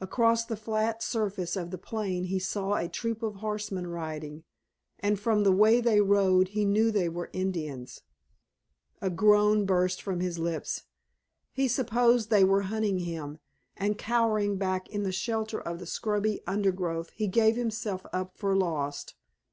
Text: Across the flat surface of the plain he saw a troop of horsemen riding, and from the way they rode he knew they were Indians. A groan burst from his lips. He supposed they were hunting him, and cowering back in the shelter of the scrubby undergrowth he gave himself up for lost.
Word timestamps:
Across 0.00 0.44
the 0.44 0.56
flat 0.56 1.02
surface 1.02 1.56
of 1.56 1.72
the 1.72 1.76
plain 1.76 2.22
he 2.26 2.38
saw 2.38 2.74
a 2.76 2.88
troop 2.88 3.20
of 3.20 3.34
horsemen 3.42 3.88
riding, 3.88 4.44
and 5.00 5.18
from 5.18 5.42
the 5.42 5.50
way 5.50 5.80
they 5.80 6.00
rode 6.00 6.46
he 6.54 6.64
knew 6.64 6.92
they 6.92 7.08
were 7.08 7.30
Indians. 7.32 8.02
A 9.02 9.10
groan 9.10 9.66
burst 9.66 10.00
from 10.02 10.20
his 10.20 10.38
lips. 10.38 10.84
He 11.52 11.66
supposed 11.66 12.30
they 12.30 12.44
were 12.44 12.62
hunting 12.62 13.00
him, 13.00 13.40
and 13.76 13.98
cowering 13.98 14.56
back 14.56 14.88
in 14.88 15.02
the 15.02 15.10
shelter 15.10 15.60
of 15.60 15.80
the 15.80 15.84
scrubby 15.86 16.40
undergrowth 16.46 17.10
he 17.16 17.26
gave 17.26 17.56
himself 17.56 18.06
up 18.12 18.38
for 18.38 18.54
lost. 18.54 19.16